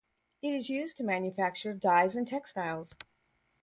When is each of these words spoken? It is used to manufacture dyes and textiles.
It 0.41 0.55
is 0.55 0.67
used 0.67 0.97
to 0.97 1.03
manufacture 1.03 1.75
dyes 1.75 2.15
and 2.15 2.27
textiles. 2.27 2.95